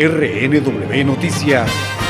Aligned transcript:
RNW 0.00 1.04
Noticias. 1.04 2.09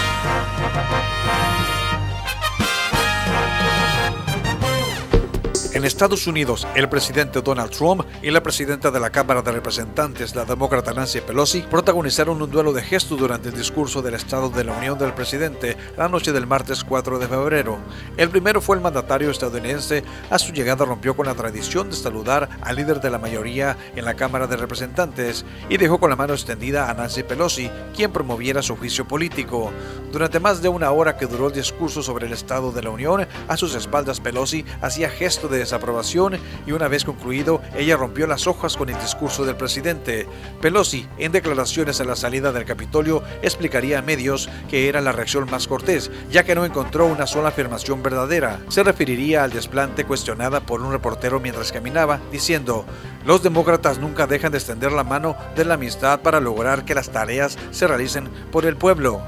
En 5.81 5.87
Estados 5.87 6.27
Unidos, 6.27 6.69
el 6.75 6.91
presidente 6.91 7.41
Donald 7.41 7.71
Trump 7.71 8.05
y 8.21 8.31
la 8.31 8.43
presidenta 8.43 8.91
de 8.91 9.01
la 9.01 9.09
Cámara 9.09 9.41
de 9.41 9.51
Representantes, 9.51 10.35
la 10.35 10.45
demócrata 10.45 10.93
Nancy 10.93 11.23
Pelosi, 11.23 11.63
protagonizaron 11.63 12.43
un 12.43 12.51
duelo 12.51 12.75
de 12.75 12.83
gestos 12.83 13.19
durante 13.19 13.49
el 13.49 13.55
discurso 13.55 14.03
del 14.03 14.13
Estado 14.13 14.51
de 14.51 14.65
la 14.65 14.75
Unión 14.75 14.99
del 14.99 15.15
presidente 15.15 15.79
la 15.97 16.11
noche 16.11 16.33
del 16.33 16.47
martes 16.47 16.85
4 16.85 17.19
de 17.19 17.27
febrero. 17.29 17.79
El 18.19 18.29
primero 18.29 18.61
fue 18.61 18.77
el 18.77 18.83
mandatario 18.83 19.31
estadounidense. 19.31 20.05
A 20.29 20.39
su 20.39 20.53
llegada 20.53 20.85
rompió 20.85 21.17
con 21.17 21.25
la 21.25 21.35
tradición 21.35 21.89
de 21.89 21.97
saludar 21.97 22.51
al 22.61 22.77
líder 22.77 23.01
de 23.01 23.09
la 23.09 23.19
mayoría 23.19 23.79
en 23.97 24.05
la 24.05 24.17
Cámara 24.17 24.47
de 24.47 24.59
Representantes 24.59 25.47
y 25.71 25.79
dejó 25.79 25.99
con 25.99 26.11
la 26.11 26.17
mano 26.17 26.35
extendida 26.35 26.91
a 26.91 26.95
Nancy 26.95 27.23
Pelosi, 27.23 27.71
quien 27.97 28.13
promoviera 28.13 28.61
su 28.61 28.77
juicio 28.77 29.09
político. 29.09 29.73
Durante 30.13 30.41
más 30.41 30.61
de 30.61 30.69
una 30.69 30.91
hora 30.91 31.17
que 31.17 31.25
duró 31.25 31.47
el 31.47 31.55
discurso 31.55 32.03
sobre 32.03 32.27
el 32.27 32.35
Estado 32.35 32.71
de 32.71 32.83
la 32.83 32.91
Unión, 32.91 33.27
a 33.49 33.57
sus 33.57 33.75
espaldas 33.75 34.21
Pelosi 34.21 34.67
hacía 34.83 35.09
gesto 35.09 35.49
de 35.49 35.70
aprobación 35.77 36.39
y 36.67 36.73
una 36.73 36.89
vez 36.89 37.05
concluido, 37.05 37.61
ella 37.77 37.97
rompió 37.97 38.27
las 38.27 38.47
hojas 38.47 38.77
con 38.77 38.89
el 38.89 38.99
discurso 38.99 39.45
del 39.45 39.57
presidente. 39.57 40.27
Pelosi, 40.61 41.07
en 41.19 41.33
declaraciones 41.33 42.01
a 42.01 42.05
la 42.05 42.17
salida 42.17 42.53
del 42.53 42.65
Capitolio, 42.65 43.23
explicaría 43.43 43.99
a 43.99 44.03
medios 44.03 44.49
que 44.69 44.89
era 44.89 45.01
la 45.01 45.13
reacción 45.13 45.51
más 45.51 45.67
cortés, 45.67 46.11
ya 46.31 46.45
que 46.45 46.55
no 46.55 46.65
encontró 46.65 47.07
una 47.07 47.27
sola 47.27 47.49
afirmación 47.49 48.03
verdadera. 48.03 48.61
Se 48.69 48.83
referiría 48.83 49.45
al 49.45 49.51
desplante 49.51 50.05
cuestionada 50.05 50.61
por 50.61 50.81
un 50.81 50.93
reportero 50.93 51.41
mientras 51.41 51.73
caminaba, 51.73 52.21
diciendo, 52.31 52.85
los 53.25 53.43
demócratas 53.43 53.99
nunca 53.99 54.27
dejan 54.27 54.53
de 54.53 54.59
extender 54.59 54.93
la 54.93 55.05
mano 55.05 55.37
de 55.57 55.65
la 55.65 55.75
amistad 55.75 56.21
para 56.21 56.41
lograr 56.41 56.85
que 56.85 56.95
las 56.95 57.11
tareas 57.11 57.59
se 57.71 57.87
realicen 57.87 58.29
por 58.51 58.65
el 58.67 58.77
pueblo. 58.77 59.21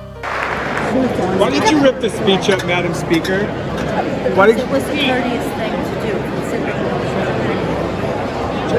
Why 1.38 1.51
did 1.51 1.70
you 1.70 1.80
rip 1.80 2.01
the 2.01 2.10
speech 2.10 2.51
up, 2.51 2.65
Madam 2.66 2.95
Speaker? 2.95 3.46
Why 4.37 4.46
did... 4.48 4.59
It 4.59 4.68
was 4.68 4.85
the 4.85 4.93
courteous 4.93 5.45
thing 5.57 5.73
to 5.73 5.95
do, 6.04 6.13
considering 6.37 6.76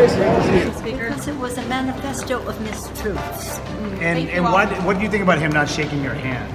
Because 0.04 1.28
it 1.30 1.38
was 1.38 1.58
a 1.58 1.66
manifesto 1.68 2.46
of 2.46 2.56
mistruths. 2.58 3.60
And, 4.02 4.28
and 4.30 4.44
what, 4.44 4.68
what 4.84 4.98
do 4.98 5.04
you 5.04 5.10
think 5.10 5.24
about 5.24 5.40
him 5.40 5.52
not 5.54 5.70
shaking 5.70 6.04
your 6.04 6.14
hand? 6.14 6.52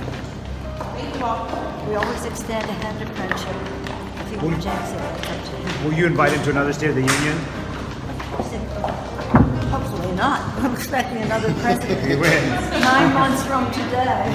We 1.89 1.95
always 1.95 2.25
extend 2.27 2.69
a 2.69 2.73
hand 2.73 3.01
of 3.01 3.09
friendship. 3.17 3.57
If 4.21 4.29
he 4.31 4.49
rejects 4.49 4.91
it, 4.93 5.85
Will 5.85 5.95
you 5.95 6.05
invite 6.07 6.33
him 6.33 6.43
to 6.43 6.51
another 6.51 6.75
State 6.75 6.91
of 6.91 6.97
the 6.97 7.01
Union? 7.01 7.37
hopefully 9.73 10.15
not. 10.15 10.41
I'm 10.63 10.75
expecting 10.75 11.23
another 11.23 11.53
president. 11.55 12.01
He 12.07 12.17
wins. 12.17 12.71
Nine 12.85 13.15
months 13.15 13.43
from 13.45 13.71
today. 13.73 14.29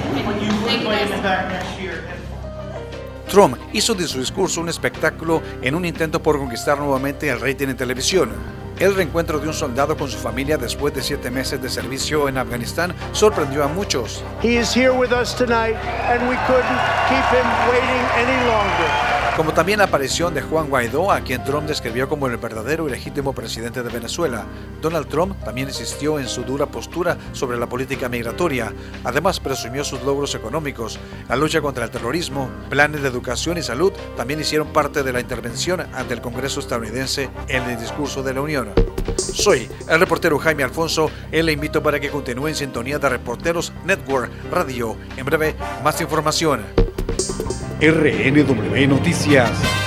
Trump 3.28 3.58
hizo 3.74 3.94
de 3.94 4.08
su 4.08 4.20
discurso 4.20 4.62
un 4.62 4.70
espectáculo 4.70 5.42
en 5.62 5.76
un 5.76 5.86
intento 5.86 6.22
por 6.22 6.40
conquistar 6.40 6.80
nuevamente 6.80 7.30
el 7.30 7.40
rating 7.40 7.68
en 7.70 7.78
televisión. 7.78 8.63
El 8.80 8.96
reencuentro 8.96 9.40
de 9.40 9.48
un 9.48 9.54
soldado 9.54 9.96
con 9.96 10.10
su 10.10 10.18
familia 10.18 10.58
después 10.58 10.94
de 10.94 11.02
siete 11.02 11.30
meses 11.30 11.62
de 11.62 11.70
servicio 11.70 12.28
en 12.28 12.38
Afganistán 12.38 12.96
sorprendió 13.12 13.64
a 13.64 13.68
muchos. 13.68 14.24
He 14.42 14.58
is 14.58 14.76
here 14.76 14.92
with 14.92 15.12
us 15.12 15.36
tonight, 15.36 15.76
and 16.10 16.28
we 16.28 16.36
couldn't 16.48 16.82
keep 17.08 17.26
him 17.32 17.46
waiting 17.70 18.04
any 18.18 18.48
longer. 18.48 19.13
Como 19.36 19.52
también 19.52 19.80
la 19.80 19.86
aparición 19.86 20.36
de 20.36 20.44
Juan 20.44 20.70
Guaidó, 20.70 21.12
a 21.12 21.22
quien 21.22 21.44
Trump 21.44 21.68
describió 21.68 22.08
como 22.08 22.28
el 22.28 22.38
verdadero 22.38 22.88
y 22.88 22.92
legítimo 22.92 23.34
presidente 23.34 23.82
de 23.82 23.90
Venezuela. 23.90 24.46
Donald 24.80 25.08
Trump 25.08 25.44
también 25.44 25.70
insistió 25.70 26.20
en 26.20 26.28
su 26.28 26.44
dura 26.44 26.68
postura 26.68 27.18
sobre 27.32 27.58
la 27.58 27.68
política 27.68 28.10
migratoria. 28.10 28.72
Además, 29.04 29.40
presumió 29.40 29.84
sus 29.84 30.04
logros 30.04 30.36
económicos. 30.36 31.00
La 31.28 31.36
lucha 31.36 31.62
contra 31.62 31.86
el 31.86 31.90
terrorismo, 31.90 32.52
planes 32.70 33.02
de 33.02 33.08
educación 33.08 33.58
y 33.58 33.64
salud 33.64 33.92
también 34.16 34.40
hicieron 34.40 34.68
parte 34.68 35.02
de 35.02 35.12
la 35.12 35.20
intervención 35.20 35.82
ante 35.94 36.14
el 36.14 36.22
Congreso 36.22 36.60
estadounidense 36.60 37.32
en 37.48 37.64
el 37.64 37.80
discurso 37.80 38.22
de 38.22 38.36
la 38.36 38.42
Unión. 38.42 38.70
Soy 39.18 39.68
el 39.90 40.00
reportero 40.00 40.38
Jaime 40.38 40.64
Alfonso 40.64 41.10
y 41.32 41.42
le 41.42 41.54
invito 41.54 41.82
para 41.82 42.00
que 42.00 42.12
continúe 42.12 42.50
en 42.50 42.56
sintonía 42.56 43.00
de 43.00 43.10
Reporteros 43.10 43.74
Network 43.84 44.32
Radio. 44.52 44.96
En 45.18 45.26
breve, 45.26 45.56
más 45.84 46.00
información. 46.02 46.83
RNW 47.84 48.88
Noticias. 48.88 49.83